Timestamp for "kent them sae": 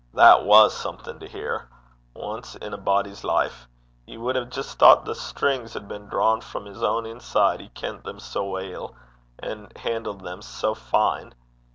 7.69-8.39